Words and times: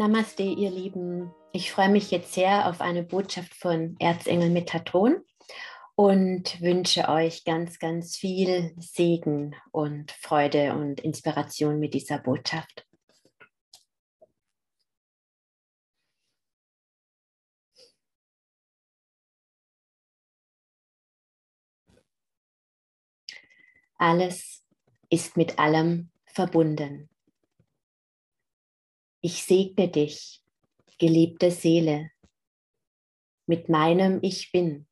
Namaste, 0.00 0.44
ihr 0.44 0.70
Lieben. 0.70 1.30
Ich 1.52 1.72
freue 1.72 1.90
mich 1.90 2.10
jetzt 2.10 2.32
sehr 2.32 2.70
auf 2.70 2.80
eine 2.80 3.02
Botschaft 3.02 3.54
von 3.54 3.96
Erzengel 3.98 4.48
Metatron 4.48 5.22
und 5.94 6.58
wünsche 6.62 7.06
euch 7.10 7.44
ganz, 7.44 7.78
ganz 7.78 8.16
viel 8.16 8.74
Segen 8.78 9.54
und 9.72 10.10
Freude 10.12 10.72
und 10.72 11.00
Inspiration 11.00 11.78
mit 11.78 11.92
dieser 11.92 12.18
Botschaft. 12.18 12.86
Alles 23.98 24.64
ist 25.10 25.36
mit 25.36 25.58
allem 25.58 26.10
verbunden. 26.24 27.09
Ich 29.22 29.44
segne 29.44 29.86
dich, 29.86 30.42
geliebte 30.96 31.50
Seele, 31.50 32.10
mit 33.44 33.68
meinem 33.68 34.20
Ich 34.22 34.50
bin, 34.50 34.88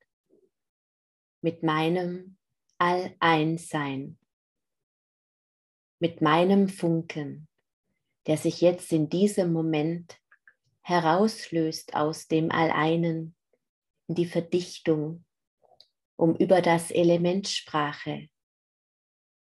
mit 1.41 1.63
meinem 1.63 2.37
All-Eins-Sein, 2.77 4.19
mit 5.99 6.21
meinem 6.21 6.69
Funken, 6.69 7.49
der 8.27 8.37
sich 8.37 8.61
jetzt 8.61 8.93
in 8.93 9.09
diesem 9.09 9.51
Moment 9.51 10.21
herauslöst 10.83 11.95
aus 11.95 12.29
dem 12.29 12.51
Alleinen 12.51 13.35
in 14.09 14.15
die 14.15 14.27
Verdichtung, 14.27 15.25
um 16.17 16.37
über 16.37 16.61
das 16.61 16.91
Element 16.91 17.49
Sprache 17.49 18.29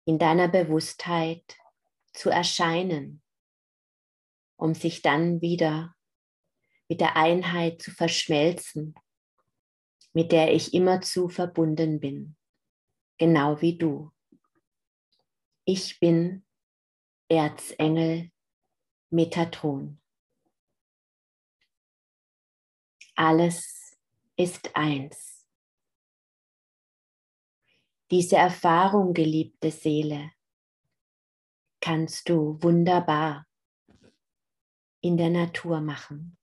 in 0.05 0.19
deiner 0.19 0.49
Bewusstheit 0.49 1.57
zu 2.13 2.29
erscheinen 2.29 3.23
um 4.57 4.75
sich 4.75 5.03
dann 5.03 5.41
wieder 5.41 5.95
mit 6.89 7.01
der 7.01 7.17
Einheit 7.17 7.83
zu 7.83 7.91
verschmelzen, 7.91 8.95
mit 10.13 10.33
der 10.33 10.55
ich 10.55 10.73
immerzu 10.73 11.29
verbunden 11.29 12.01
bin, 12.01 12.37
genau 13.19 13.61
wie 13.61 13.77
du. 13.77 14.13
Ich 15.65 16.01
bin 16.01 16.45
Erzengel 17.29 18.31
Metatron. 19.11 20.01
Alles 23.15 23.97
ist 24.37 24.77
eins. 24.77 25.47
Diese 28.11 28.37
Erfahrung, 28.37 29.13
geliebte 29.15 29.71
Seele, 29.71 30.31
kannst 31.81 32.29
du 32.29 32.63
wunderbar 32.63 33.46
in 35.07 35.17
der 35.17 35.31
Natur 35.31 35.81
machen. 35.81 36.37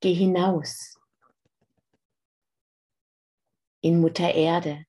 Geh 0.00 0.14
hinaus 0.14 0.98
in 3.82 4.00
Mutter 4.00 4.34
Erde 4.34 4.84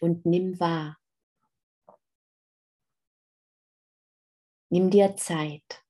und 0.00 0.24
nimm 0.24 0.58
wahr. 0.58 0.98
Nimm 4.70 4.90
dir 4.90 5.16
Zeit. 5.16 5.84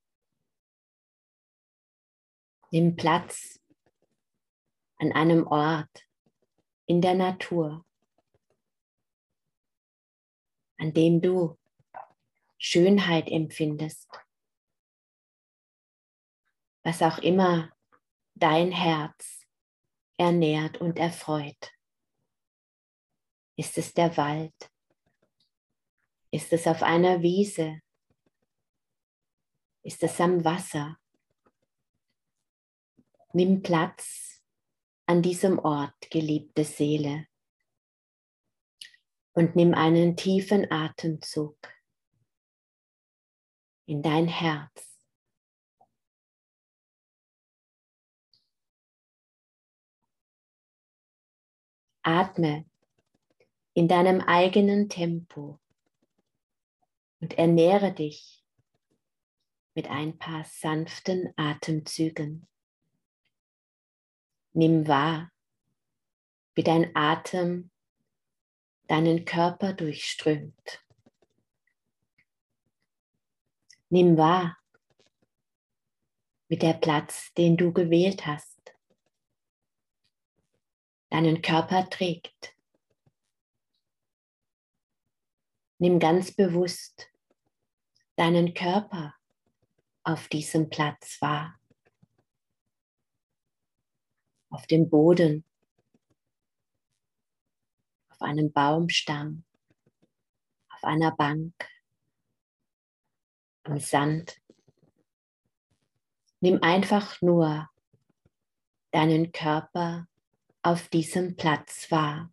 Nimm 2.72 2.96
Platz 2.96 3.60
an 4.96 5.12
einem 5.12 5.46
Ort 5.46 6.08
in 6.86 7.00
der 7.00 7.14
Natur, 7.14 7.84
an 10.78 10.92
dem 10.92 11.20
du 11.20 11.56
Schönheit 12.58 13.28
empfindest 13.28 14.08
was 16.90 17.02
auch 17.02 17.18
immer 17.18 17.70
dein 18.34 18.72
Herz 18.72 19.46
ernährt 20.16 20.78
und 20.78 20.98
erfreut. 20.98 21.72
Ist 23.54 23.78
es 23.78 23.94
der 23.94 24.16
Wald? 24.16 24.72
Ist 26.32 26.52
es 26.52 26.66
auf 26.66 26.82
einer 26.82 27.22
Wiese? 27.22 27.80
Ist 29.84 30.02
es 30.02 30.20
am 30.20 30.44
Wasser? 30.44 30.96
Nimm 33.34 33.62
Platz 33.62 34.42
an 35.06 35.22
diesem 35.22 35.60
Ort, 35.60 36.10
geliebte 36.10 36.64
Seele, 36.64 37.28
und 39.32 39.54
nimm 39.54 39.74
einen 39.74 40.16
tiefen 40.16 40.68
Atemzug 40.72 41.56
in 43.86 44.02
dein 44.02 44.26
Herz. 44.26 44.89
Atme 52.10 52.64
in 53.72 53.86
deinem 53.86 54.20
eigenen 54.20 54.88
Tempo 54.88 55.60
und 57.20 57.38
ernähre 57.38 57.92
dich 57.92 58.44
mit 59.74 59.88
ein 59.88 60.18
paar 60.18 60.44
sanften 60.44 61.32
Atemzügen. 61.36 62.48
Nimm 64.52 64.88
wahr, 64.88 65.30
wie 66.56 66.64
dein 66.64 66.90
Atem 66.96 67.70
deinen 68.88 69.24
Körper 69.24 69.72
durchströmt. 69.72 70.84
Nimm 73.88 74.16
wahr, 74.16 74.58
wie 76.48 76.58
der 76.58 76.74
Platz, 76.74 77.32
den 77.34 77.56
du 77.56 77.72
gewählt 77.72 78.26
hast, 78.26 78.49
deinen 81.10 81.42
Körper 81.42 81.88
trägt. 81.90 82.56
Nimm 85.78 85.98
ganz 85.98 86.32
bewusst 86.32 87.10
deinen 88.16 88.54
Körper 88.54 89.14
auf 90.02 90.28
diesem 90.28 90.68
Platz 90.68 91.20
wahr. 91.20 91.58
Auf 94.50 94.66
dem 94.66 94.90
Boden, 94.90 95.44
auf 98.10 98.20
einem 98.20 98.52
Baumstamm, 98.52 99.44
auf 100.68 100.84
einer 100.84 101.12
Bank, 101.12 101.54
im 103.64 103.78
Sand. 103.78 104.40
Nimm 106.40 106.62
einfach 106.62 107.20
nur 107.22 107.70
deinen 108.90 109.30
Körper 109.32 110.08
auf 110.62 110.88
diesem 110.88 111.36
Platz 111.36 111.90
war. 111.90 112.32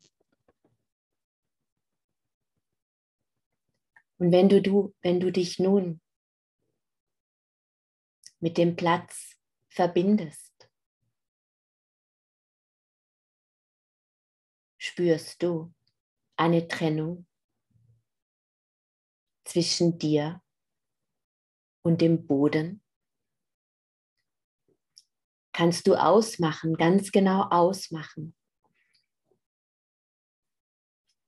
Und 4.18 4.32
wenn 4.32 4.50
du, 4.50 4.62
du, 4.62 4.96
wenn 5.02 5.20
du 5.20 5.32
dich 5.32 5.60
nun 5.60 6.02
mit 8.40 8.58
dem 8.58 8.76
Platz 8.76 9.38
verbindest, 9.70 10.70
spürst 14.78 15.44
du 15.44 15.74
eine 16.36 16.68
Trennung 16.68 17.28
zwischen 19.46 19.98
dir 19.98 20.42
und 21.84 22.02
dem 22.02 22.26
Boden 22.26 22.82
kannst 25.58 25.88
du 25.88 25.96
ausmachen, 25.96 26.76
ganz 26.78 27.12
genau 27.12 27.48
ausmachen, 27.50 28.36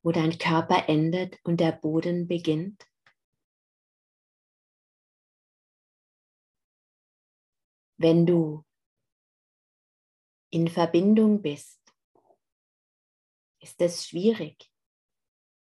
wo 0.03 0.11
dein 0.11 0.37
Körper 0.37 0.87
endet 0.87 1.39
und 1.43 1.59
der 1.59 1.71
Boden 1.71 2.27
beginnt. 2.27 2.85
Wenn 7.97 8.27
du 8.27 8.63
in 10.51 10.67
Verbindung 10.67 11.41
bist, 11.41 11.81
ist 13.61 13.81
es 13.81 14.07
schwierig, 14.07 14.71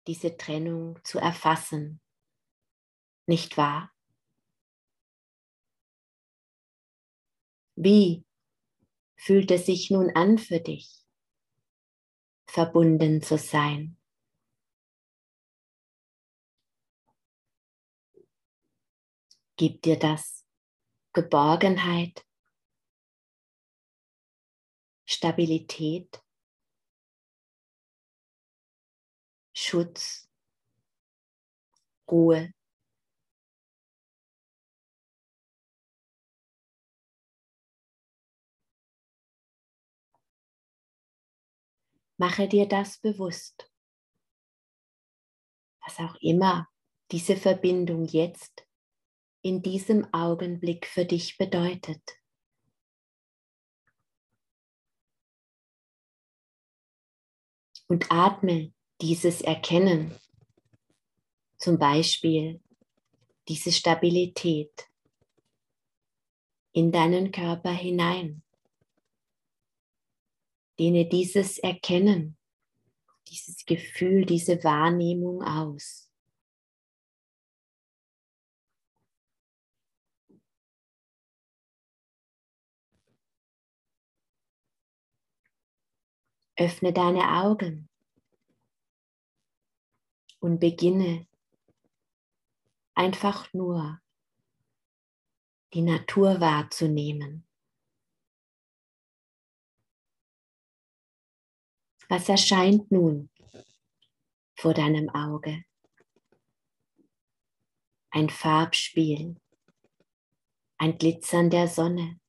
diese 0.06 0.36
Trennung 0.36 1.00
zu 1.02 1.18
erfassen, 1.18 2.00
nicht 3.26 3.56
wahr? 3.56 3.92
Wie 7.74 8.24
fühlt 9.24 9.50
es 9.50 9.64
sich 9.64 9.90
nun 9.90 10.10
an 10.14 10.36
für 10.36 10.60
dich, 10.60 11.02
verbunden 12.46 13.22
zu 13.22 13.38
sein? 13.38 13.96
Gibt 19.56 19.86
dir 19.86 19.98
das 19.98 20.44
Geborgenheit, 21.14 22.26
Stabilität, 25.06 26.22
Schutz, 29.54 30.28
Ruhe. 32.10 32.52
Mache 42.26 42.48
dir 42.48 42.66
das 42.66 42.96
bewusst, 42.96 43.70
was 45.84 45.98
auch 45.98 46.14
immer 46.22 46.66
diese 47.10 47.36
Verbindung 47.36 48.06
jetzt 48.06 48.66
in 49.42 49.60
diesem 49.60 50.10
Augenblick 50.14 50.86
für 50.86 51.04
dich 51.04 51.36
bedeutet. 51.36 52.00
Und 57.88 58.10
atme 58.10 58.72
dieses 59.02 59.42
Erkennen, 59.42 60.18
zum 61.58 61.78
Beispiel 61.78 62.62
diese 63.48 63.70
Stabilität 63.70 64.88
in 66.72 66.90
deinen 66.90 67.32
Körper 67.32 67.72
hinein. 67.72 68.43
Dehne 70.78 71.08
dieses 71.08 71.58
Erkennen, 71.58 72.36
dieses 73.28 73.64
Gefühl, 73.64 74.24
diese 74.26 74.62
Wahrnehmung 74.64 75.42
aus. 75.42 76.10
Öffne 86.56 86.92
deine 86.92 87.42
Augen 87.42 87.88
und 90.38 90.60
beginne 90.60 91.26
einfach 92.94 93.52
nur 93.52 94.00
die 95.72 95.82
Natur 95.82 96.40
wahrzunehmen. 96.40 97.44
Was 102.14 102.28
erscheint 102.28 102.92
nun 102.92 103.28
vor 104.56 104.72
deinem 104.72 105.08
Auge? 105.08 105.64
Ein 108.10 108.30
Farbspiel, 108.30 109.34
ein 110.78 110.96
Glitzern 110.96 111.50
der 111.50 111.66
Sonne, 111.66 112.20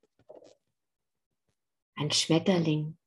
ein 1.94 2.10
Schmetterling. 2.10 2.98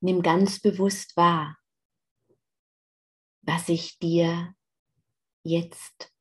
Nimm 0.00 0.22
ganz 0.22 0.58
bewusst 0.58 1.18
wahr, 1.18 1.58
was 3.42 3.66
sich 3.66 3.98
dir 3.98 4.54
jetzt 5.42 6.14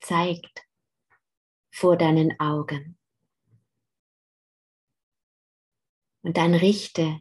zeigt 0.00 0.66
vor 1.70 1.96
deinen 1.96 2.40
Augen. 2.40 2.97
Und 6.22 6.36
dann 6.36 6.54
richte 6.54 7.20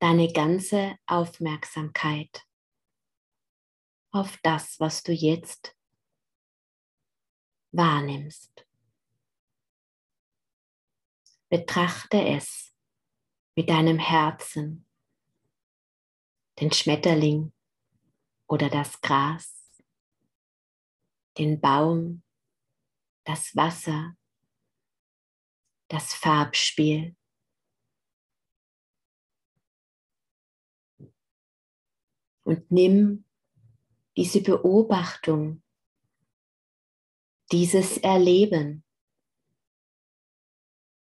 deine 0.00 0.32
ganze 0.32 0.96
Aufmerksamkeit 1.06 2.44
auf 4.10 4.36
das, 4.42 4.78
was 4.80 5.02
du 5.02 5.12
jetzt 5.12 5.76
wahrnimmst. 7.72 8.66
Betrachte 11.48 12.22
es 12.22 12.74
mit 13.54 13.68
deinem 13.68 13.98
Herzen, 13.98 14.86
den 16.60 16.72
Schmetterling 16.72 17.52
oder 18.46 18.68
das 18.68 19.00
Gras, 19.00 19.70
den 21.38 21.60
Baum, 21.60 22.22
das 23.24 23.54
Wasser, 23.56 24.16
das 25.88 26.14
Farbspiel. 26.14 27.16
Und 32.44 32.70
nimm 32.70 33.24
diese 34.16 34.42
Beobachtung, 34.42 35.62
dieses 37.50 37.98
Erleben 37.98 38.84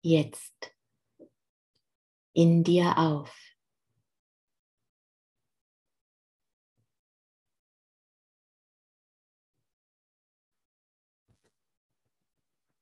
jetzt 0.03 0.75
in 2.33 2.63
dir 2.65 2.97
auf. 2.99 3.35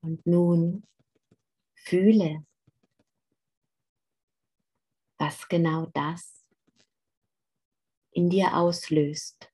Und 0.02 0.24
nun 0.24 0.86
fühle, 1.74 2.46
was 5.18 5.48
genau 5.48 5.86
das 5.86 6.35
in 8.16 8.30
dir 8.30 8.56
auslöst. 8.56 9.52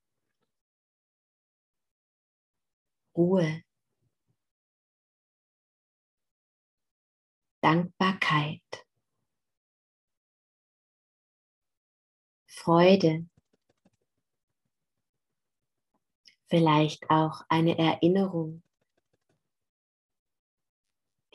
Ruhe, 3.17 3.63
Dankbarkeit, 7.61 8.87
Freude, 12.47 13.27
vielleicht 16.49 17.11
auch 17.11 17.43
eine 17.49 17.77
Erinnerung 17.77 18.63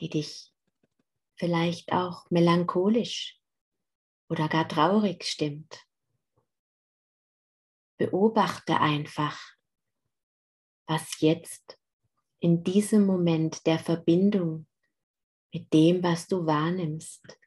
die 0.00 0.08
dich 0.08 0.52
vielleicht 1.36 1.92
auch 1.92 2.30
melancholisch 2.30 3.40
oder 4.28 4.48
gar 4.48 4.68
traurig 4.68 5.24
stimmt. 5.24 5.87
Beobachte 7.98 8.80
einfach, 8.80 9.38
was 10.86 11.20
jetzt 11.20 11.78
in 12.38 12.62
diesem 12.62 13.04
Moment 13.04 13.66
der 13.66 13.78
Verbindung 13.78 14.66
mit 15.52 15.72
dem, 15.72 16.02
was 16.02 16.28
du 16.28 16.46
wahrnimmst, 16.46 17.38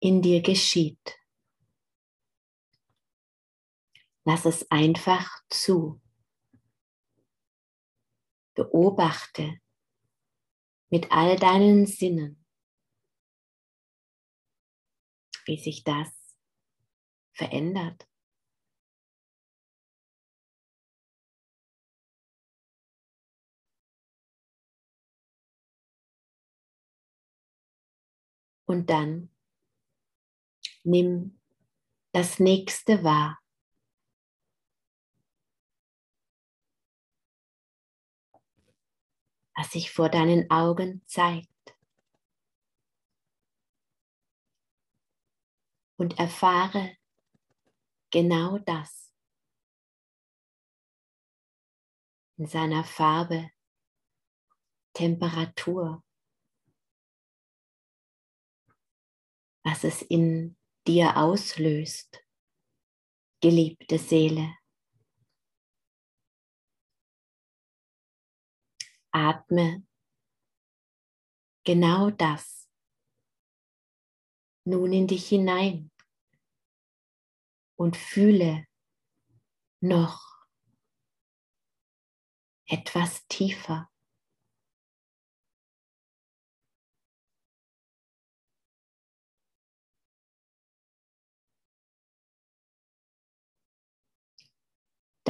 in 0.00 0.22
dir 0.22 0.40
geschieht. 0.40 1.18
Lass 4.24 4.46
es 4.46 4.70
einfach 4.70 5.28
zu. 5.50 6.00
Beobachte, 8.54 9.60
mit 10.90 11.10
all 11.12 11.36
deinen 11.36 11.86
Sinnen, 11.86 12.44
wie 15.44 15.58
sich 15.58 15.84
das 15.84 16.08
verändert. 17.32 18.09
Und 28.70 28.88
dann 28.88 29.34
nimm 30.84 31.40
das 32.12 32.38
nächste 32.38 33.02
wahr. 33.02 33.36
was 39.56 39.72
sich 39.72 39.90
vor 39.90 40.08
deinen 40.08 40.48
Augen 40.52 41.02
zeigt. 41.06 41.48
Und 45.96 46.20
erfahre 46.20 46.96
genau 48.10 48.58
das 48.58 49.12
in 52.36 52.46
seiner 52.46 52.84
Farbe, 52.84 53.50
Temperatur, 54.94 56.04
was 59.62 59.84
es 59.84 60.02
in 60.02 60.56
dir 60.86 61.16
auslöst, 61.16 62.24
geliebte 63.40 63.98
Seele. 63.98 64.56
Atme 69.12 69.82
genau 71.64 72.10
das 72.10 72.68
nun 74.64 74.92
in 74.92 75.06
dich 75.06 75.28
hinein 75.28 75.90
und 77.76 77.96
fühle 77.96 78.66
noch 79.80 80.46
etwas 82.66 83.26
tiefer. 83.26 83.89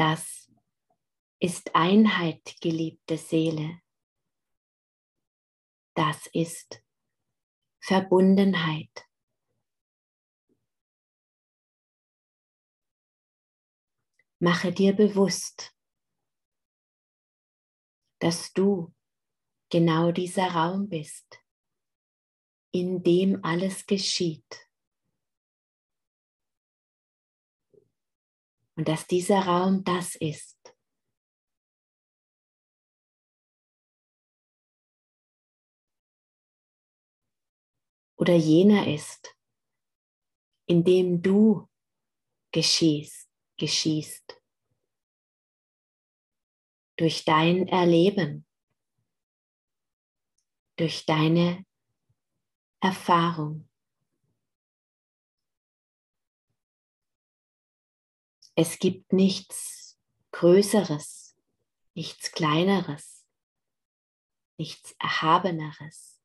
Das 0.01 0.51
ist 1.41 1.75
Einheit, 1.75 2.57
geliebte 2.63 3.19
Seele. 3.19 3.83
Das 5.95 6.27
ist 6.33 6.83
Verbundenheit. 7.83 9.07
Mache 14.39 14.73
dir 14.73 14.95
bewusst, 14.97 15.77
dass 18.21 18.55
du 18.55 18.95
genau 19.69 20.13
dieser 20.13 20.51
Raum 20.53 20.89
bist, 20.89 21.45
in 22.73 23.03
dem 23.03 23.45
alles 23.45 23.85
geschieht. 23.85 24.70
Und 28.81 28.89
dass 28.89 29.07
dieser 29.07 29.41
Raum 29.41 29.85
das 29.85 30.15
ist, 30.15 30.75
oder 38.17 38.35
jener 38.35 38.87
ist, 38.87 39.37
in 40.65 40.83
dem 40.83 41.21
du 41.21 41.69
geschießt, 42.53 43.29
geschießt. 43.59 44.43
Durch 46.97 47.27
dein 47.27 47.69
Erleben, 47.69 48.47
durch 50.77 51.05
deine 51.05 51.67
Erfahrung. 52.81 53.70
Es 58.63 58.79
gibt 58.79 59.15
nichts 59.15 59.99
Größeres, 60.33 61.35
nichts 61.95 62.31
Kleineres, 62.31 63.27
nichts 64.59 64.95
Erhabeneres. 64.99 66.23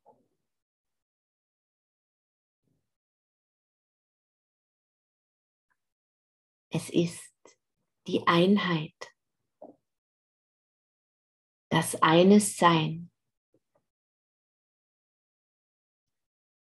Es 6.71 6.89
ist 6.89 7.57
die 8.05 8.27
Einheit, 8.27 9.15
das 11.69 11.95
eines 12.01 12.57
Sein, 12.57 13.11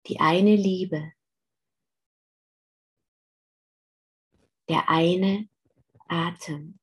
die 0.05 0.19
eine 0.19 0.55
Liebe, 0.55 1.13
der 4.69 4.89
eine 4.89 5.49
Atem. 6.07 6.79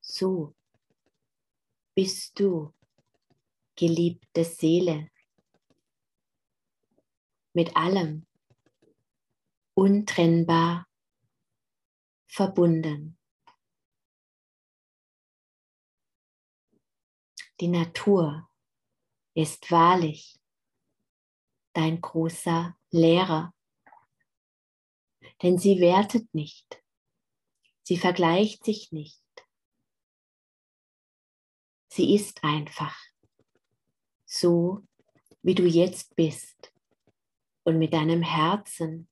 So 0.00 0.54
bist 1.94 2.38
du, 2.38 2.72
geliebte 3.74 4.44
Seele, 4.44 5.10
mit 7.52 7.74
allem, 7.76 8.26
untrennbar 9.74 10.86
verbunden. 12.26 13.18
Die 17.60 17.68
Natur 17.68 18.50
ist 19.34 19.70
wahrlich 19.70 20.38
dein 21.72 22.00
großer 22.00 22.76
Lehrer, 22.90 23.55
denn 25.42 25.58
sie 25.58 25.80
wertet 25.80 26.32
nicht, 26.34 26.82
sie 27.82 27.96
vergleicht 27.96 28.64
sich 28.64 28.92
nicht, 28.92 29.22
sie 31.88 32.14
ist 32.14 32.42
einfach 32.44 32.96
so, 34.24 34.82
wie 35.42 35.54
du 35.54 35.64
jetzt 35.64 36.16
bist. 36.16 36.72
Und 37.64 37.80
mit 37.80 37.92
deinem 37.92 38.22
Herzen 38.22 39.08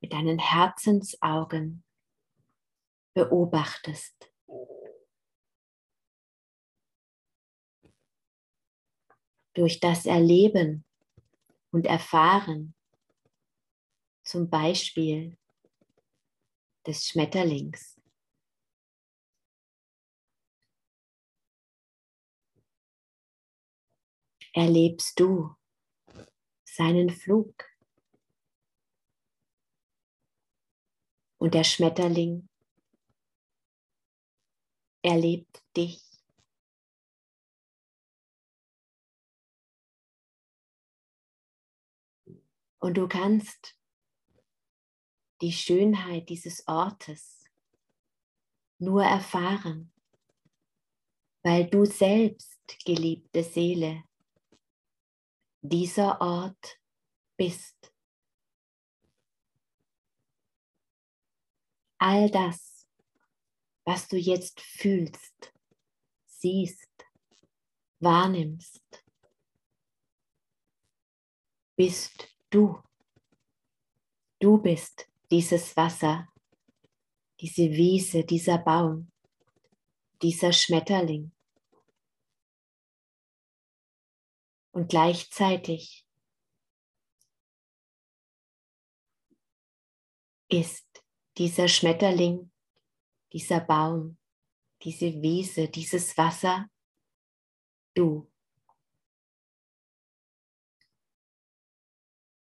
mit 0.00 0.12
deinen 0.12 0.38
Herzensaugen 0.38 1.84
beobachtest. 3.14 4.30
Durch 9.54 9.80
das 9.80 10.06
Erleben 10.06 10.84
und 11.72 11.86
Erfahren, 11.86 12.74
zum 14.28 14.50
Beispiel 14.50 15.38
des 16.86 17.08
Schmetterlings. 17.08 17.98
Erlebst 24.52 25.18
du 25.18 25.56
seinen 26.64 27.08
Flug? 27.08 27.64
Und 31.38 31.54
der 31.54 31.64
Schmetterling 31.64 32.50
erlebt 35.00 35.62
dich. 35.74 36.04
Und 42.80 42.94
du 42.98 43.08
kannst 43.08 43.77
die 45.40 45.52
Schönheit 45.52 46.28
dieses 46.28 46.66
Ortes 46.66 47.44
nur 48.78 49.02
erfahren, 49.02 49.92
weil 51.42 51.68
du 51.68 51.84
selbst, 51.84 52.58
geliebte 52.84 53.42
Seele, 53.42 54.04
dieser 55.62 56.20
Ort 56.20 56.78
bist. 57.36 57.78
all 61.98 62.30
das, 62.30 62.86
was 63.84 64.08
du 64.08 64.16
jetzt 64.16 64.60
fühlst, 64.60 65.52
siehst, 66.26 66.88
wahrnimmst, 68.00 69.04
bist 71.76 72.28
du. 72.50 72.80
Du 74.40 74.58
bist 74.58 75.08
dieses 75.30 75.76
Wasser, 75.76 76.28
diese 77.40 77.70
Wiese, 77.70 78.24
dieser 78.24 78.58
Baum, 78.58 79.12
dieser 80.22 80.52
Schmetterling. 80.52 81.32
Und 84.72 84.88
gleichzeitig 84.88 86.06
ist 90.48 90.86
dieser 91.36 91.68
Schmetterling, 91.68 92.50
dieser 93.32 93.60
Baum, 93.60 94.18
diese 94.82 95.20
Wiese, 95.20 95.68
dieses 95.68 96.16
Wasser, 96.16 96.68
du. 97.94 98.30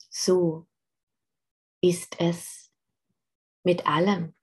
So 0.09 0.67
ist 1.81 2.19
es 2.19 2.62
mit 3.63 3.85
allem. 3.85 4.35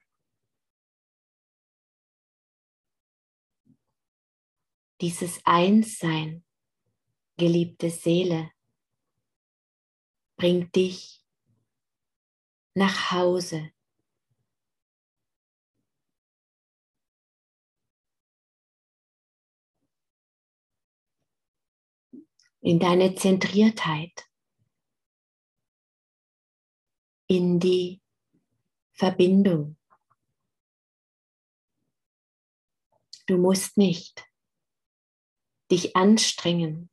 Dieses 5.01 5.41
Einssein, 5.45 6.45
geliebte 7.37 7.91
Seele, 7.91 8.51
bringt 10.37 10.75
dich 10.75 11.25
nach 12.75 13.13
Hause 13.13 13.73
in 22.61 22.79
deine 22.79 23.15
Zentriertheit, 23.15 24.29
in 27.27 27.59
die 27.59 28.00
Verbindung. 29.01 29.79
Du 33.27 33.39
musst 33.39 33.79
nicht 33.79 34.29
dich 35.71 35.97
anstrengen, 35.97 36.91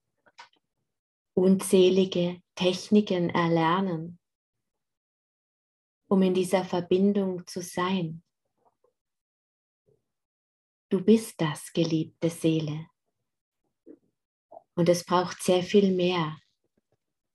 unzählige 1.34 2.42
Techniken 2.56 3.30
erlernen, 3.30 4.20
um 6.08 6.22
in 6.22 6.34
dieser 6.34 6.64
Verbindung 6.64 7.46
zu 7.46 7.62
sein. 7.62 8.24
Du 10.88 11.04
bist 11.04 11.42
das, 11.42 11.74
geliebte 11.74 12.30
Seele. 12.30 12.88
Und 14.76 14.88
es 14.88 15.04
braucht 15.04 15.44
sehr 15.44 15.62
viel 15.62 15.92
mehr 15.92 16.40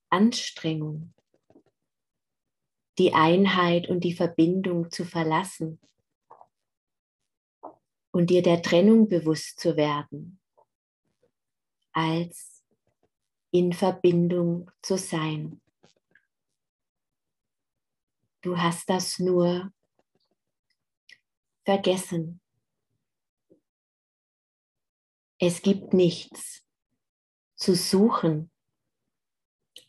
Anstrengung, 0.09 1.13
die 2.97 3.13
Einheit 3.13 3.89
und 3.89 4.01
die 4.01 4.13
Verbindung 4.13 4.91
zu 4.91 5.05
verlassen 5.05 5.79
und 8.11 8.29
dir 8.29 8.43
der 8.43 8.61
Trennung 8.61 9.07
bewusst 9.07 9.59
zu 9.59 9.75
werden, 9.75 10.39
als 11.91 12.63
in 13.51 13.73
Verbindung 13.73 14.69
zu 14.81 14.97
sein. 14.97 15.61
Du 18.41 18.57
hast 18.57 18.89
das 18.89 19.19
nur 19.19 19.71
vergessen. 21.63 22.41
Es 25.39 25.61
gibt 25.61 25.93
nichts 25.93 26.63
zu 27.55 27.75
suchen 27.75 28.51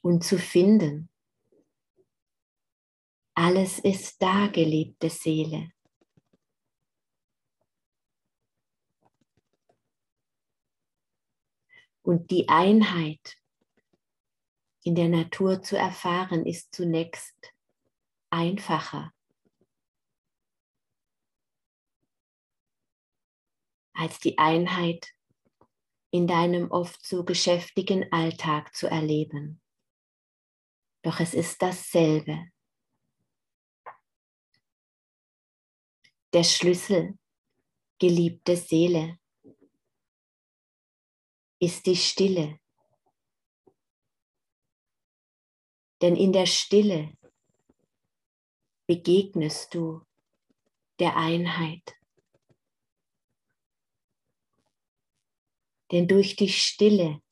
und 0.01 0.25
zu 0.25 0.39
finden. 0.39 1.11
Alles 3.35 3.81
ist 3.81 4.23
da, 4.23 4.47
geliebte 4.47 5.11
Seele. 5.11 5.73
Und 12.03 12.31
die 12.31 12.49
Einheit 12.49 13.39
in 14.85 14.95
der 14.95 15.09
Natur 15.09 15.63
zu 15.63 15.77
erfahren, 15.77 16.47
ist 16.47 16.75
zunächst 16.75 17.35
einfacher 18.31 19.13
als 23.95 24.19
die 24.19 24.39
Einheit 24.39 25.15
in 26.11 26.27
deinem 26.27 26.71
oft 26.71 27.07
so 27.07 27.25
geschäftigen 27.25 28.13
Alltag 28.13 28.75
zu 28.75 28.89
erleben. 28.89 29.61
Doch 31.03 31.21
es 31.21 31.33
ist 31.35 31.63
dasselbe. 31.63 32.54
Der 36.35 36.43
Schlüssel, 36.43 37.17
geliebte 38.01 38.57
Seele, 38.57 39.21
ist 41.61 41.87
die 41.87 41.95
Stille. 41.95 42.59
Denn 46.03 46.17
in 46.17 46.33
der 46.33 46.47
Stille 46.47 47.17
begegnest 48.89 49.75
du 49.75 50.05
der 50.99 51.17
Einheit. 51.17 51.95
Denn 55.93 56.09
durch 56.09 56.35
die 56.35 56.49
Stille 56.49 57.23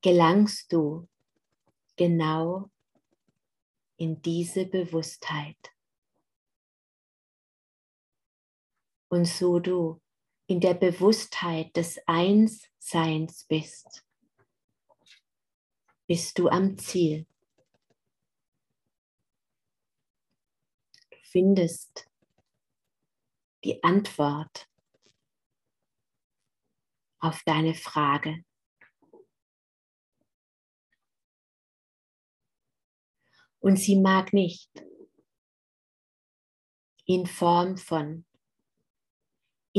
gelangst 0.00 0.72
du 0.72 1.06
genau 1.96 2.70
in 3.98 4.22
diese 4.22 4.64
Bewusstheit. 4.64 5.74
Und 9.10 9.24
so 9.24 9.58
du 9.58 10.00
in 10.46 10.60
der 10.60 10.74
Bewusstheit 10.74 11.76
des 11.76 11.98
Einsseins 12.06 13.44
bist, 13.44 14.06
bist 16.06 16.38
du 16.38 16.48
am 16.48 16.78
Ziel. 16.78 17.26
Du 21.10 21.18
findest 21.22 22.08
die 23.64 23.82
Antwort 23.82 24.68
auf 27.18 27.42
deine 27.44 27.74
Frage. 27.74 28.44
Und 33.58 33.76
sie 33.76 33.96
mag 33.96 34.32
nicht 34.32 34.70
in 37.06 37.26
Form 37.26 37.76
von 37.76 38.24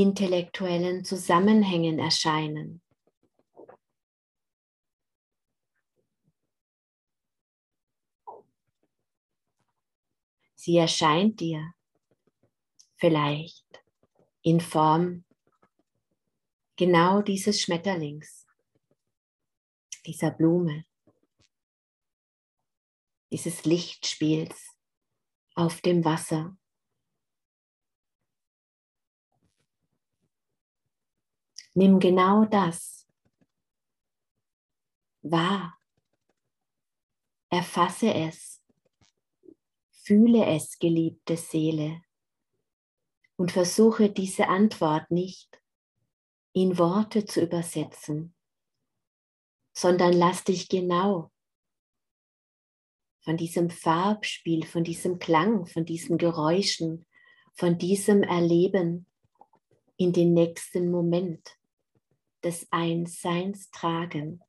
intellektuellen 0.01 1.05
Zusammenhängen 1.05 1.99
erscheinen. 1.99 2.81
Sie 10.55 10.77
erscheint 10.77 11.39
dir 11.39 11.73
vielleicht 12.97 13.65
in 14.43 14.59
Form 14.59 15.25
genau 16.75 17.21
dieses 17.21 17.61
Schmetterlings, 17.61 18.45
dieser 20.05 20.31
Blume, 20.31 20.85
dieses 23.31 23.65
Lichtspiels 23.65 24.75
auf 25.55 25.81
dem 25.81 26.05
Wasser. 26.05 26.57
Nimm 31.73 31.99
genau 31.99 32.45
das 32.45 33.07
wahr. 35.21 35.77
Erfasse 37.49 38.13
es. 38.13 38.63
Fühle 39.91 40.45
es, 40.45 40.79
geliebte 40.79 41.37
Seele. 41.37 42.01
Und 43.37 43.51
versuche 43.51 44.09
diese 44.09 44.47
Antwort 44.47 45.09
nicht 45.09 45.61
in 46.53 46.77
Worte 46.77 47.25
zu 47.25 47.41
übersetzen, 47.41 48.35
sondern 49.73 50.13
lass 50.13 50.43
dich 50.43 50.69
genau 50.69 51.31
von 53.21 53.37
diesem 53.37 53.69
Farbspiel, 53.69 54.65
von 54.65 54.83
diesem 54.83 55.17
Klang, 55.19 55.65
von 55.65 55.85
diesen 55.85 56.17
Geräuschen, 56.17 57.05
von 57.53 57.77
diesem 57.77 58.23
Erleben 58.23 59.07
in 59.97 60.11
den 60.13 60.33
nächsten 60.33 60.91
Moment 60.91 61.57
des 62.43 62.67
Einsseins 62.71 63.69
tragen. 63.71 64.41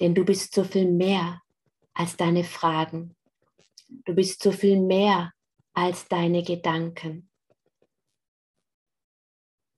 Denn 0.00 0.14
du 0.14 0.24
bist 0.24 0.54
so 0.54 0.64
viel 0.64 0.90
mehr 0.90 1.42
als 1.92 2.16
deine 2.16 2.44
Fragen. 2.44 3.16
Du 3.88 4.14
bist 4.14 4.42
so 4.42 4.52
viel 4.52 4.80
mehr 4.80 5.32
als 5.72 6.08
deine 6.08 6.42
Gedanken. 6.42 7.30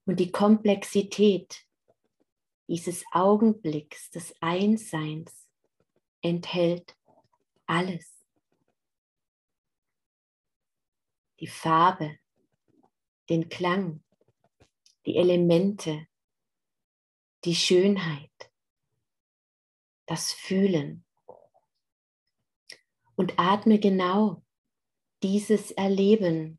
Und 0.07 0.21
die 0.21 0.31
Komplexität 0.31 1.67
dieses 2.69 3.05
Augenblicks 3.13 4.11
des 4.11 4.35
Einsseins 4.41 5.49
enthält 6.21 6.97
alles. 7.67 8.25
Die 11.41 11.47
Farbe, 11.47 12.19
den 13.29 13.49
Klang, 13.49 14.03
die 15.07 15.17
Elemente, 15.17 16.09
die 17.45 17.55
Schönheit, 17.55 18.53
das 20.07 20.33
Fühlen. 20.33 21.05
Und 23.15 23.39
atme 23.39 23.79
genau 23.79 24.43
dieses 25.23 25.71
Erleben 25.71 26.59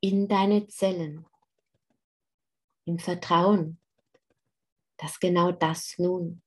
in 0.00 0.28
deine 0.28 0.66
Zellen, 0.66 1.26
im 2.84 2.98
Vertrauen, 2.98 3.80
dass 4.98 5.18
genau 5.18 5.52
das 5.52 5.98
nun 5.98 6.42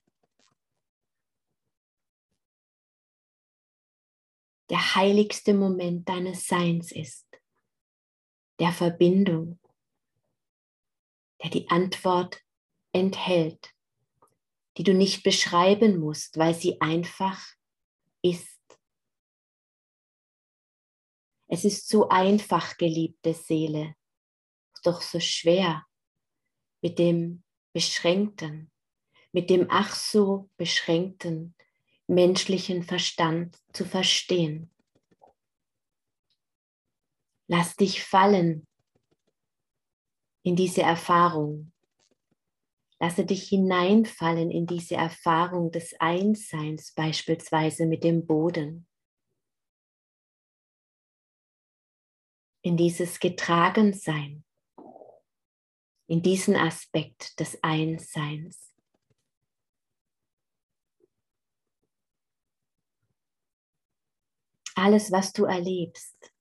der 4.70 4.96
heiligste 4.96 5.54
Moment 5.54 6.08
deines 6.08 6.46
Seins 6.46 6.91
ist, 6.91 7.26
der 8.60 8.72
Verbindung 8.72 9.60
der 11.43 11.50
die 11.50 11.69
Antwort 11.69 12.41
enthält, 12.91 13.73
die 14.78 14.84
du 14.84 14.93
nicht 14.93 15.23
beschreiben 15.23 16.00
musst, 16.00 16.38
weil 16.38 16.54
sie 16.54 16.80
einfach 16.82 17.41
ist. 18.21 18.60
Es 21.47 21.63
ist 21.63 21.88
so 21.88 22.10
einfach, 22.10 22.78
geliebte 22.78 23.34
Seele, 23.34 23.95
doch 24.84 25.02
so 25.02 25.19
schwer 25.19 25.86
mit 26.82 27.00
dem 27.00 27.43
beschränkten, 27.73 28.71
mit 29.32 29.50
dem 29.50 29.67
ach 29.69 29.95
so 29.95 30.50
beschränkten 30.58 31.56
menschlichen 32.08 32.84
Verstand 32.84 33.58
zu 33.73 33.86
verstehen. 33.86 34.71
Lass 37.47 37.76
dich 37.76 38.04
fallen 38.04 38.66
in 40.47 40.55
diese 40.55 40.81
Erfahrung. 40.81 41.73
Lasse 43.01 43.25
dich 43.25 43.49
hineinfallen 43.49 44.49
in 44.49 44.65
diese 44.65 44.95
Erfahrung 44.95 45.71
des 45.71 45.93
Einsseins, 45.99 46.93
beispielsweise 46.93 47.86
mit 47.86 48.05
dem 48.05 48.25
Boden. 48.25 48.88
In 52.62 52.77
dieses 52.77 53.19
Getragensein, 53.19 54.45
in 56.07 56.21
diesen 56.21 56.55
Aspekt 56.55 57.38
des 57.41 57.62
Einsseins. 57.62 58.73
Alles, 64.75 65.12
was 65.12 65.33
du 65.33 65.43
erlebst, 65.43 66.31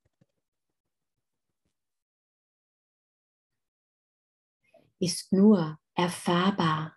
ist 4.98 5.32
nur 5.32 5.78
erfahrbar 5.94 6.96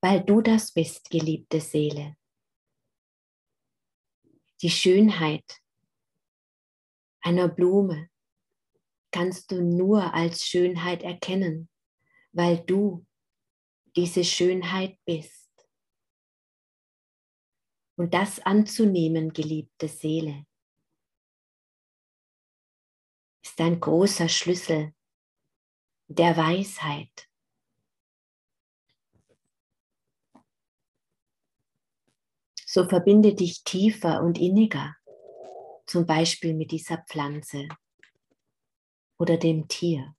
weil 0.00 0.24
du 0.24 0.40
das 0.40 0.72
bist, 0.72 1.10
geliebte 1.10 1.60
Seele. 1.60 2.16
Die 4.62 4.70
Schönheit 4.70 5.60
einer 7.20 7.48
Blume 7.48 8.10
kannst 9.10 9.50
du 9.50 9.62
nur 9.62 10.14
als 10.14 10.44
Schönheit 10.44 11.02
erkennen, 11.02 11.68
weil 12.32 12.64
du 12.64 13.06
diese 13.96 14.24
Schönheit 14.24 14.98
bist. 15.04 15.48
Und 17.96 18.14
das 18.14 18.38
anzunehmen, 18.40 19.32
geliebte 19.32 19.88
Seele, 19.88 20.46
ist 23.42 23.60
ein 23.60 23.80
großer 23.80 24.28
Schlüssel 24.28 24.94
der 26.08 26.36
Weisheit. 26.36 27.28
So 32.64 32.88
verbinde 32.88 33.34
dich 33.34 33.64
tiefer 33.64 34.22
und 34.22 34.38
inniger, 34.38 34.96
zum 35.86 36.06
Beispiel 36.06 36.54
mit 36.54 36.70
dieser 36.70 36.98
Pflanze 36.98 37.68
oder 39.18 39.36
dem 39.36 39.68
Tier. 39.68 40.14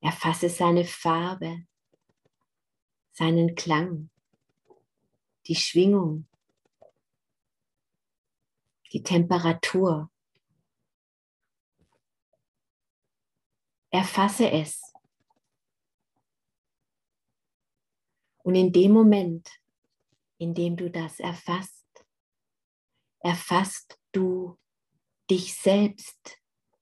Erfasse 0.00 0.48
seine 0.48 0.84
Farbe, 0.84 1.66
seinen 3.12 3.54
Klang, 3.54 4.10
die 5.46 5.54
Schwingung, 5.54 6.26
die 8.92 9.02
Temperatur. 9.02 10.11
Erfasse 13.92 14.50
es. 14.50 14.80
Und 18.42 18.54
in 18.54 18.72
dem 18.72 18.92
Moment, 18.92 19.48
in 20.38 20.54
dem 20.54 20.76
du 20.76 20.90
das 20.90 21.20
erfasst, 21.20 21.86
erfasst 23.20 24.00
du 24.12 24.58
dich 25.30 25.54
selbst, 25.54 26.38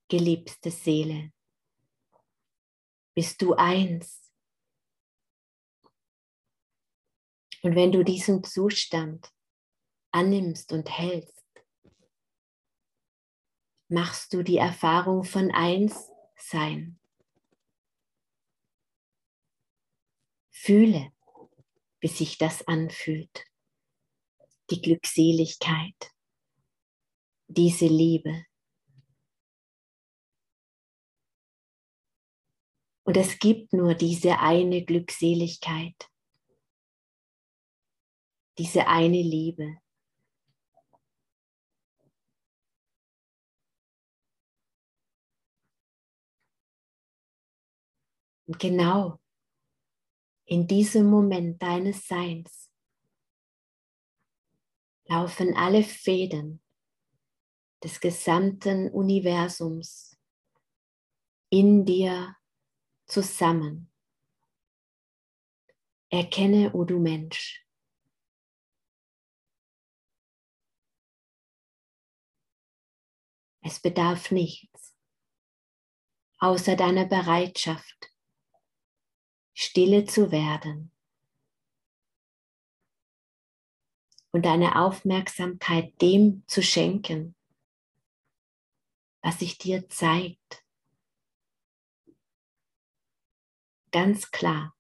geliebte 0.08 0.70
Seele. 0.70 1.32
Bist 3.14 3.42
du 3.42 3.54
eins. 3.54 4.32
Und 7.62 7.74
wenn 7.74 7.92
du 7.92 8.04
diesen 8.04 8.42
Zustand 8.44 9.32
annimmst 10.12 10.72
und 10.72 10.88
hältst, 10.88 11.44
machst 13.88 14.32
du 14.32 14.42
die 14.42 14.58
Erfahrung 14.58 15.24
von 15.24 15.50
eins 15.50 16.08
Fühle, 20.62 21.10
wie 22.00 22.08
sich 22.08 22.36
das 22.36 22.68
anfühlt. 22.68 23.46
Die 24.70 24.82
Glückseligkeit, 24.82 26.12
diese 27.48 27.86
Liebe. 27.86 28.44
Und 33.04 33.16
es 33.16 33.38
gibt 33.38 33.72
nur 33.72 33.94
diese 33.94 34.38
eine 34.38 34.84
Glückseligkeit, 34.84 35.96
diese 38.58 38.86
eine 38.86 39.22
Liebe. 39.22 39.78
Und 48.46 48.58
genau 48.58 49.18
in 50.50 50.66
diesem 50.66 51.06
Moment 51.06 51.62
deines 51.62 52.08
Seins 52.08 52.72
laufen 55.04 55.56
alle 55.56 55.84
Fäden 55.84 56.60
des 57.84 58.00
gesamten 58.00 58.90
Universums 58.90 60.18
in 61.50 61.84
dir 61.84 62.36
zusammen. 63.06 63.92
Erkenne, 66.10 66.74
o 66.74 66.82
du 66.84 66.98
Mensch, 66.98 67.64
es 73.62 73.78
bedarf 73.80 74.32
nichts 74.32 74.96
außer 76.38 76.74
deiner 76.74 77.04
Bereitschaft, 77.04 78.09
stille 79.60 80.06
zu 80.06 80.32
werden 80.32 80.90
und 84.32 84.46
deine 84.46 84.80
Aufmerksamkeit 84.80 86.00
dem 86.00 86.44
zu 86.46 86.62
schenken, 86.62 87.36
was 89.20 89.40
sich 89.40 89.58
dir 89.58 89.86
zeigt. 89.90 90.64
Ganz 93.90 94.30
klar. 94.30 94.74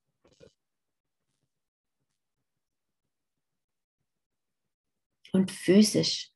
Und 5.32 5.50
physisch 5.50 6.32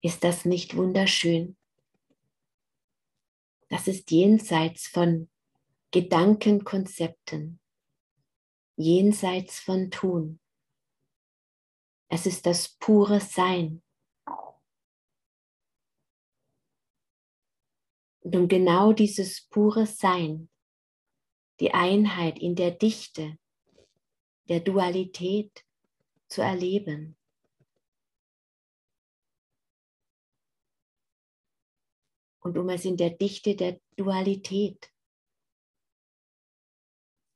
ist 0.00 0.24
das 0.24 0.44
nicht 0.44 0.76
wunderschön. 0.76 1.56
Das 3.68 3.86
ist 3.86 4.10
jenseits 4.10 4.88
von 4.88 5.31
Gedankenkonzepten, 5.92 7.60
jenseits 8.76 9.60
von 9.60 9.90
Tun. 9.90 10.40
Es 12.08 12.24
ist 12.24 12.46
das 12.46 12.70
pure 12.78 13.20
Sein. 13.20 13.82
Und 18.20 18.36
um 18.36 18.48
genau 18.48 18.94
dieses 18.94 19.42
pure 19.42 19.84
Sein, 19.84 20.48
die 21.60 21.74
Einheit 21.74 22.38
in 22.38 22.54
der 22.54 22.70
Dichte, 22.70 23.38
der 24.48 24.60
Dualität 24.60 25.66
zu 26.28 26.40
erleben. 26.40 27.18
Und 32.40 32.56
um 32.56 32.70
es 32.70 32.86
in 32.86 32.96
der 32.96 33.10
Dichte 33.10 33.54
der 33.54 33.78
Dualität 33.96 34.91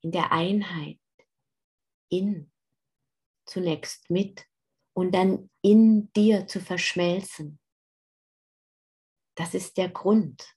in 0.07 0.13
der 0.13 0.31
Einheit, 0.31 1.01
in, 2.09 2.53
zunächst 3.45 4.09
mit 4.09 4.47
und 4.95 5.13
dann 5.13 5.51
in 5.63 6.13
dir 6.13 6.47
zu 6.47 6.61
verschmelzen. 6.61 7.59
Das 9.37 9.53
ist 9.55 9.77
der 9.77 9.89
Grund, 9.89 10.57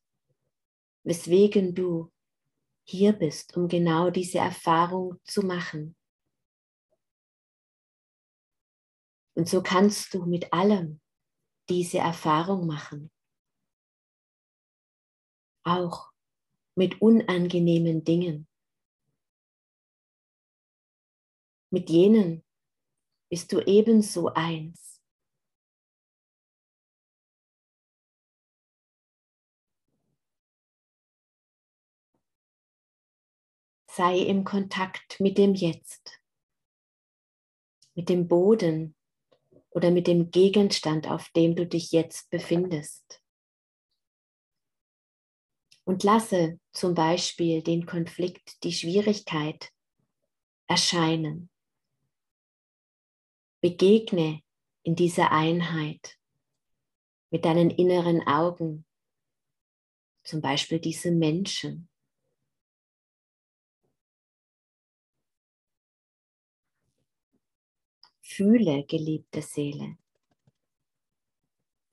weswegen 1.04 1.74
du 1.74 2.12
hier 2.88 3.14
bist, 3.14 3.58
um 3.58 3.68
genau 3.68 4.12
diese 4.12 4.38
Erfahrung 4.38 5.20
zu 5.24 5.42
machen. 5.42 5.98
Und 9.36 9.50
so 9.50 9.64
kannst 9.64 10.14
du 10.14 10.28
mit 10.28 10.54
allem 10.54 11.02
diese 11.70 11.98
Erfahrung 11.98 12.68
machen. 12.68 13.12
Auch 15.64 16.12
mit 16.76 17.02
unangenehmen 17.02 18.04
Dingen. 18.04 18.49
Mit 21.72 21.90
jenen 21.90 22.44
bist 23.30 23.52
du 23.52 23.60
ebenso 23.60 24.34
eins. 24.34 25.00
Sei 33.92 34.20
im 34.20 34.44
Kontakt 34.46 35.20
mit 35.20 35.38
dem 35.38 35.54
Jetzt, 35.54 36.20
mit 37.94 38.10
dem 38.10 38.28
Boden 38.28 38.96
oder 39.70 39.92
mit 39.92 40.08
dem 40.08 40.32
Gegenstand, 40.32 41.08
auf 41.08 41.30
dem 41.36 41.56
du 41.56 41.68
dich 41.68 41.92
jetzt 41.92 42.30
befindest. 42.32 43.22
Und 45.84 46.04
lasse 46.04 46.60
zum 46.72 46.96
Beispiel 46.96 47.62
den 47.62 47.86
Konflikt, 47.86 48.64
die 48.64 48.74
Schwierigkeit 48.74 49.72
erscheinen. 50.68 51.49
Begegne 53.62 54.42
in 54.84 54.96
dieser 54.96 55.32
Einheit 55.32 56.18
mit 57.30 57.46
deinen 57.46 57.70
inneren 57.70 58.26
Augen, 58.26 58.86
zum 60.24 60.42
Beispiel 60.42 60.80
diesem 60.80 61.20
Menschen. 61.20 61.90
Fühle, 68.22 68.86
geliebte 68.86 69.42
Seele. 69.42 69.98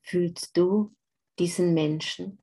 Fühlst 0.01 0.55
du 0.55 0.95
diesen 1.37 1.73
Menschen? 1.73 2.41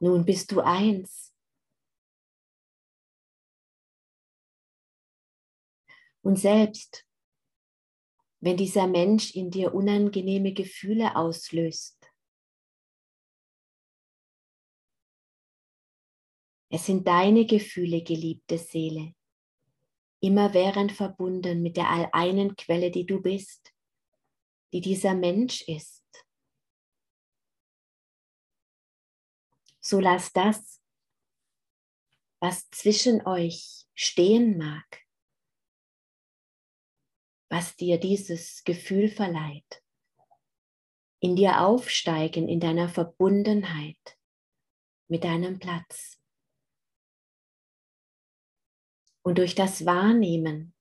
Nun 0.00 0.24
bist 0.24 0.52
du 0.52 0.60
eins. 0.60 1.34
Und 6.22 6.36
selbst 6.36 7.08
wenn 8.40 8.56
dieser 8.56 8.86
Mensch 8.86 9.34
in 9.34 9.50
dir 9.50 9.74
unangenehme 9.74 10.52
Gefühle 10.52 11.16
auslöst, 11.16 11.98
es 16.70 16.86
sind 16.86 17.08
deine 17.08 17.46
Gefühle, 17.46 18.02
geliebte 18.02 18.58
Seele, 18.58 19.14
immerwährend 20.20 20.92
verbunden 20.92 21.62
mit 21.62 21.76
der 21.76 21.88
alleinen 21.88 22.54
Quelle, 22.56 22.90
die 22.90 23.06
du 23.06 23.20
bist, 23.20 23.72
die 24.72 24.80
dieser 24.80 25.14
Mensch 25.14 25.62
ist. 25.62 25.97
So 29.88 30.00
lass 30.00 30.34
das, 30.34 30.82
was 32.42 32.68
zwischen 32.68 33.26
euch 33.26 33.86
stehen 33.94 34.58
mag, 34.58 35.06
was 37.50 37.74
dir 37.74 37.98
dieses 37.98 38.64
Gefühl 38.64 39.08
verleiht, 39.08 39.82
in 41.20 41.36
dir 41.36 41.62
aufsteigen 41.62 42.50
in 42.50 42.60
deiner 42.60 42.90
Verbundenheit 42.90 44.18
mit 45.08 45.24
deinem 45.24 45.58
Platz. 45.58 46.20
Und 49.22 49.38
durch 49.38 49.54
das 49.54 49.86
Wahrnehmen 49.86 50.74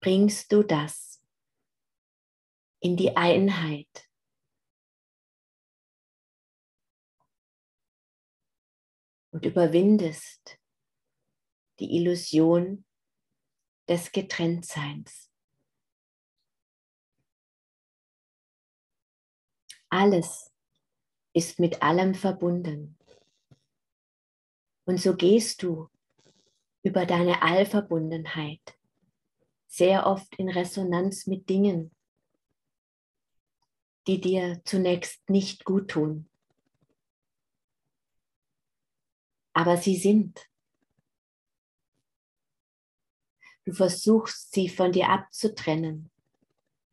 bringst 0.00 0.52
du 0.52 0.62
das 0.62 1.20
in 2.78 2.96
die 2.96 3.16
Einheit. 3.16 4.08
Und 9.34 9.44
überwindest 9.44 10.60
die 11.80 11.96
Illusion 11.96 12.84
des 13.88 14.12
Getrenntseins. 14.12 15.28
Alles 19.88 20.52
ist 21.32 21.58
mit 21.58 21.82
allem 21.82 22.14
verbunden. 22.14 22.96
Und 24.84 25.00
so 25.00 25.16
gehst 25.16 25.64
du 25.64 25.88
über 26.84 27.04
deine 27.04 27.42
Allverbundenheit 27.42 28.78
sehr 29.66 30.06
oft 30.06 30.32
in 30.36 30.48
Resonanz 30.48 31.26
mit 31.26 31.48
Dingen, 31.48 31.90
die 34.06 34.20
dir 34.20 34.62
zunächst 34.64 35.28
nicht 35.28 35.64
gut 35.64 35.90
tun. 35.90 36.30
Aber 39.54 39.76
sie 39.76 39.96
sind. 39.96 40.50
Du 43.64 43.72
versuchst 43.72 44.52
sie 44.52 44.68
von 44.68 44.92
dir 44.92 45.08
abzutrennen, 45.08 46.10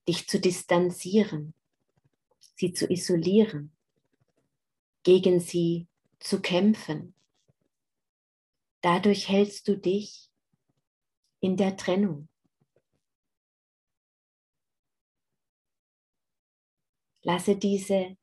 dich 0.08 0.28
zu 0.30 0.40
distanzieren, 0.40 1.54
sie 2.56 2.72
zu 2.72 2.90
isolieren, 2.90 3.76
gegen 5.04 5.42
sie 5.42 5.88
zu 6.20 6.40
kämpfen. 6.40 7.14
Dadurch 8.82 9.28
hältst 9.28 9.68
du 9.68 9.78
dich 9.78 10.32
in 11.42 11.58
der 11.58 11.76
Trennung. 11.76 12.30
Lasse 17.24 17.56
diese 17.56 18.18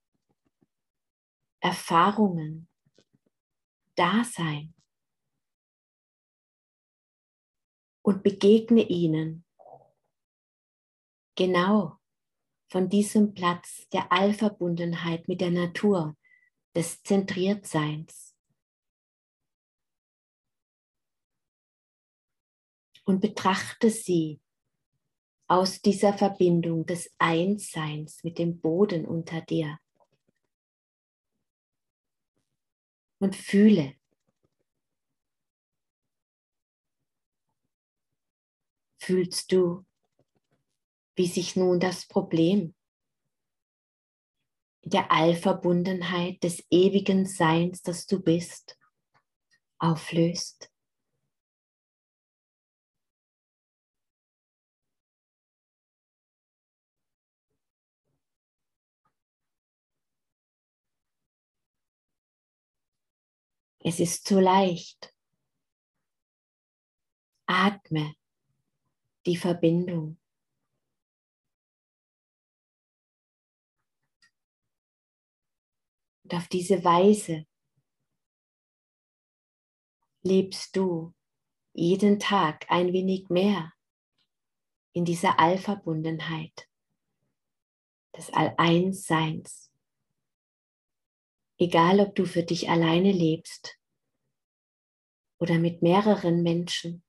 Erfahrungen 1.61 2.69
da 3.99 4.25
sein 4.25 4.75
und 8.03 8.23
begegne 8.23 8.83
ihnen 8.83 9.45
genau 11.37 11.99
von 12.71 12.89
diesem 12.89 13.35
Platz 13.35 13.89
der 13.89 14.13
Allverbundenheit 14.13 15.27
mit 15.29 15.41
der 15.41 15.51
Natur, 15.51 16.17
des 16.75 17.03
Zentriertseins. 17.03 18.37
Und 23.05 23.21
betrachte 23.21 23.91
sie 23.91 24.41
aus 25.49 25.81
dieser 25.81 26.13
Verbindung 26.13 26.85
des 26.85 27.11
Einsseins 27.19 28.23
mit 28.23 28.39
dem 28.39 28.61
Boden 28.61 29.07
unter 29.07 29.41
dir. 29.41 29.79
Und 33.21 33.35
fühle, 33.35 33.95
fühlst 39.01 39.53
du, 39.53 39.85
wie 41.17 41.27
sich 41.27 41.57
nun 41.57 41.81
das 41.81 42.07
Problem 42.07 42.75
der 44.85 45.11
Allverbundenheit 45.11 46.43
des 46.43 46.65
ewigen 46.71 47.27
Seins, 47.27 47.83
das 47.83 48.07
du 48.07 48.21
bist, 48.21 48.79
auflöst. 49.79 50.71
Es 63.89 64.01
ist 64.01 64.29
so 64.29 64.39
leicht. 64.39 65.15
Atme 67.47 68.15
die 69.25 69.39
Verbindung. 69.39 70.21
Und 76.23 76.35
auf 76.35 76.49
diese 76.49 76.85
Weise 76.85 77.47
lebst 80.21 80.77
du 80.77 81.15
jeden 81.73 82.21
Tag 82.21 82.71
ein 82.71 82.93
wenig 82.93 83.31
mehr 83.31 83.73
in 84.93 85.07
dieser 85.07 85.39
Allverbundenheit 85.39 86.69
des 88.15 88.29
All-Eins-Seins. 88.35 89.68
Egal, 91.59 92.01
ob 92.01 92.15
du 92.15 92.25
für 92.25 92.45
dich 92.45 92.71
alleine 92.71 93.13
lebst 93.13 93.79
oder 95.39 95.59
mit 95.59 95.83
mehreren 95.83 96.43
Menschen. 96.43 97.03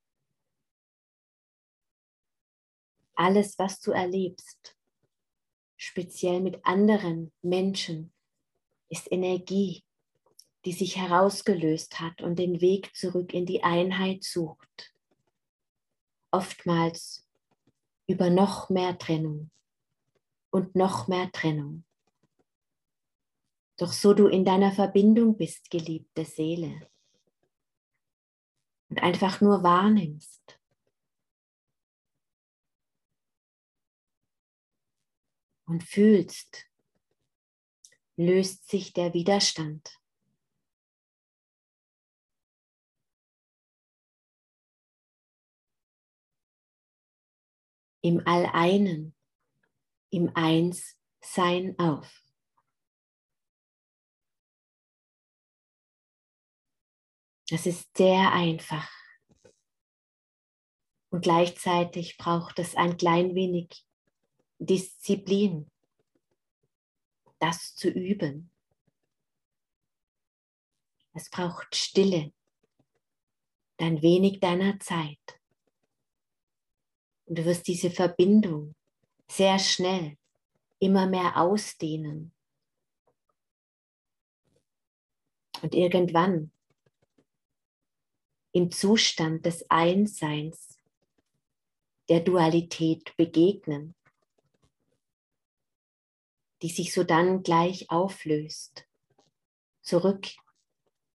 alles, 3.20 3.60
was 3.60 3.82
du 3.82 3.92
erlebst, 3.92 4.78
speziell 5.76 6.40
mit 6.40 6.66
anderen 6.66 7.34
Menschen, 7.42 8.14
ist 8.88 9.12
Energie, 9.12 9.84
die 10.64 10.72
sich 10.72 10.96
herausgelöst 10.96 12.00
hat 12.00 12.22
und 12.22 12.40
den 12.40 12.62
Weg 12.62 12.96
zurück 12.96 13.34
in 13.34 13.46
die 13.46 13.62
Einheit 13.62 14.24
sucht. 14.24 14.94
Oftmals 16.32 17.28
über 18.08 18.30
noch 18.30 18.70
mehr 18.70 18.98
Trennung 18.98 19.52
und 20.50 20.76
noch 20.76 21.10
mehr 21.10 21.30
Trennung. 21.34 21.84
Doch 23.80 23.94
so 23.94 24.14
du 24.14 24.28
in 24.28 24.44
deiner 24.44 24.74
Verbindung 24.74 25.38
bist, 25.38 25.72
geliebte 25.72 26.26
Seele, 26.26 26.92
und 28.90 29.02
einfach 29.02 29.40
nur 29.40 29.64
wahrnimmst, 29.64 30.60
und 35.66 35.82
fühlst, 35.82 36.66
löst 38.18 38.70
sich 38.70 38.92
der 38.92 39.14
Widerstand. 39.14 39.98
Im 48.02 48.22
All-Einen, 48.26 49.16
im 50.10 50.36
Eins-Sein 50.36 51.80
auf. 51.80 52.29
Das 57.50 57.66
ist 57.66 57.98
sehr 57.98 58.32
einfach. 58.32 58.90
Und 61.10 61.22
gleichzeitig 61.24 62.18
braucht 62.18 62.60
es 62.60 62.76
ein 62.76 62.98
klein 62.98 63.34
wenig 63.34 63.84
Disziplin, 64.60 65.72
das 67.40 67.76
zu 67.76 67.90
üben. 67.90 68.52
Es 71.14 71.32
braucht 71.32 71.76
Stille, 71.76 72.32
ein 73.78 74.02
wenig 74.04 74.40
deiner 74.40 74.80
Zeit. 74.80 75.18
Und 77.26 77.40
du 77.40 77.46
wirst 77.46 77.68
diese 77.68 77.90
Verbindung 77.90 78.76
sehr 79.28 79.58
schnell 79.58 80.18
immer 80.78 81.08
mehr 81.08 81.38
ausdehnen. 81.38 82.32
Und 85.64 85.74
irgendwann 85.74 86.52
im 88.52 88.72
Zustand 88.72 89.46
des 89.46 89.70
Einseins, 89.70 90.78
der 92.10 92.22
Dualität 92.22 93.16
begegnen, 93.16 93.94
die 96.62 96.70
sich 96.70 96.94
so 96.94 97.04
dann 97.04 97.44
gleich 97.44 97.90
auflöst, 97.90 98.86
zurück 99.82 100.28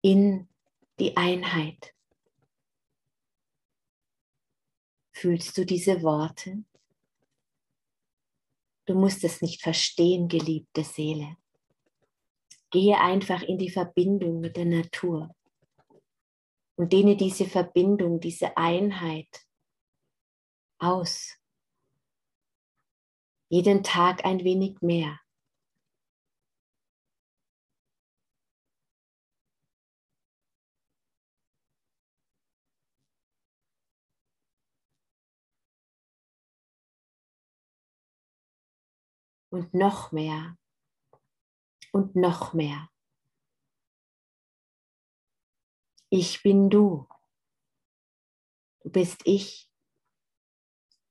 in 0.01 0.47
die 0.99 1.17
Einheit. 1.17 1.93
Fühlst 5.11 5.57
du 5.57 5.65
diese 5.65 6.03
Worte? 6.03 6.63
Du 8.85 8.93
musst 8.93 9.23
es 9.23 9.41
nicht 9.41 9.61
verstehen, 9.61 10.27
geliebte 10.27 10.83
Seele. 10.83 11.37
Gehe 12.69 12.99
einfach 12.99 13.41
in 13.41 13.57
die 13.57 13.69
Verbindung 13.69 14.39
mit 14.39 14.57
der 14.57 14.65
Natur 14.65 15.33
und 16.75 16.93
dehne 16.93 17.15
diese 17.15 17.45
Verbindung, 17.45 18.19
diese 18.19 18.57
Einheit 18.57 19.45
aus. 20.79 21.37
Jeden 23.49 23.83
Tag 23.83 24.25
ein 24.25 24.43
wenig 24.43 24.81
mehr. 24.81 25.19
und 39.53 39.75
noch 39.75 40.11
mehr 40.11 40.57
und 41.91 42.15
noch 42.15 42.53
mehr. 42.53 42.89
Ich 46.15 46.43
bin 46.43 46.69
du. 46.69 47.07
Du 48.83 48.91
bist 48.91 49.21
ich, 49.25 49.67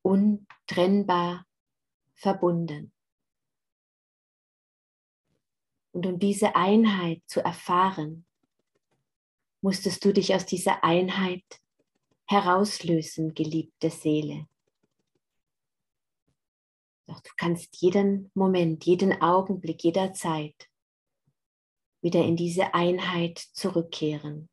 untrennbar 0.03 1.45
verbunden. 2.15 2.93
Und 5.91 6.07
um 6.07 6.21
diese 6.21 6.55
Einheit 6.55 7.21
zu 7.27 7.45
erfahren, 7.45 8.27
musstest 9.61 10.05
du 10.05 10.13
dich 10.13 10.37
aus 10.37 10.47
dieser 10.47 10.85
Einheit 10.85 11.61
herauslösen, 12.27 13.35
geliebte 13.35 13.91
Seele. 13.91 14.47
Doch 17.09 17.21
du 17.23 17.31
kannst 17.37 17.83
jeden 17.83 18.31
Moment, 18.35 18.87
jeden 18.87 19.21
Augenblick, 19.21 19.83
jederzeit 19.83 20.71
wieder 22.03 22.25
in 22.25 22.37
diese 22.37 22.73
Einheit 22.73 23.41
zurückkehren. 23.41 24.49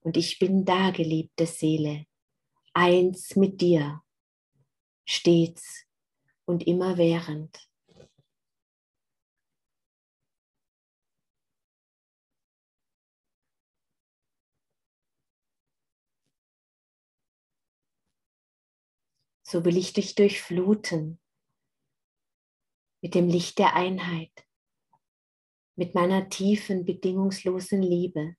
Und 0.00 0.16
ich 0.16 0.38
bin 0.38 0.64
da, 0.64 0.90
geliebte 0.90 1.46
Seele, 1.46 2.06
eins 2.72 3.36
mit 3.36 3.60
dir, 3.60 4.02
stets 5.06 5.84
und 6.46 6.66
immerwährend. 6.66 7.70
So 19.42 19.64
will 19.64 19.76
ich 19.76 19.92
dich 19.92 20.14
durchfluten 20.14 21.20
mit 23.02 23.16
dem 23.16 23.28
Licht 23.28 23.58
der 23.58 23.74
Einheit, 23.74 24.46
mit 25.74 25.94
meiner 25.94 26.28
tiefen, 26.28 26.84
bedingungslosen 26.84 27.82
Liebe, 27.82 28.36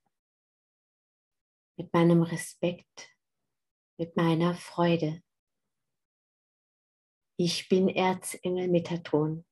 mit 1.78 1.94
meinem 1.94 2.22
Respekt, 2.22 3.10
mit 3.98 4.16
meiner 4.16 4.56
Freude. 4.56 5.24
Ich 7.38 7.70
bin 7.70 7.90
Erzengel 7.90 8.68
Metatron, 8.68 9.46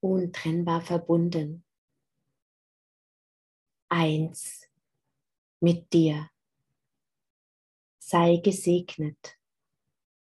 untrennbar 0.00 0.80
verbunden, 0.80 1.64
eins 3.88 4.66
mit 5.60 5.92
dir. 5.92 6.28
Sei 7.98 8.38
gesegnet 8.38 9.38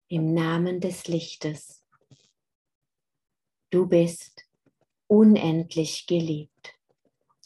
im 0.07 0.33
Namen 0.33 0.79
des 0.79 1.07
Lichtes. 1.07 1.85
Du 3.69 3.85
bist 3.87 4.47
unendlich 5.07 6.07
geliebt, 6.07 6.79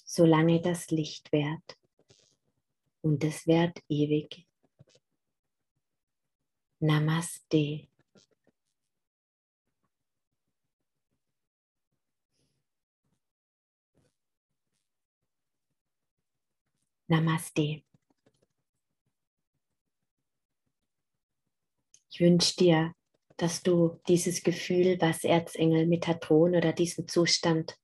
solange 0.06 0.62
das 0.62 0.90
Licht 0.90 1.32
währt 1.32 1.81
und 3.02 3.24
es 3.24 3.48
währt 3.48 3.80
ewig. 3.90 4.48
Namaste. 6.80 7.88
Namaste. 17.08 17.84
Ich 22.10 22.20
wünsche 22.20 22.56
dir, 22.56 22.94
dass 23.38 23.64
du 23.64 24.00
dieses 24.08 24.44
Gefühl, 24.44 25.00
was 25.02 25.24
Erzengel 25.24 25.88
Metatron 25.88 26.56
oder 26.56 26.74
diesen 26.74 27.08
Zustand 27.08 27.78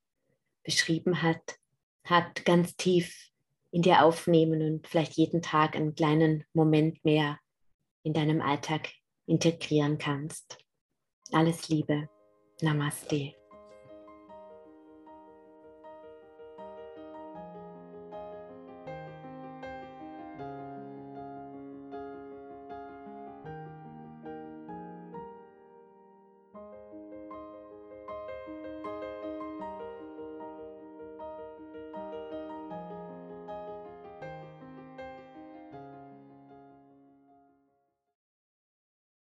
beschrieben 0.63 1.21
hat, 1.21 1.59
hat 2.03 2.45
ganz 2.45 2.75
tief 2.75 3.31
in 3.71 3.81
dir 3.81 4.03
aufnehmen 4.03 4.61
und 4.61 4.87
vielleicht 4.87 5.13
jeden 5.13 5.41
Tag 5.41 5.75
einen 5.75 5.95
kleinen 5.95 6.45
Moment 6.53 7.03
mehr 7.03 7.39
in 8.03 8.13
deinem 8.13 8.41
Alltag 8.41 8.89
integrieren 9.25 9.97
kannst. 9.97 10.57
Alles 11.31 11.69
Liebe. 11.69 12.09
Namaste. 12.61 13.33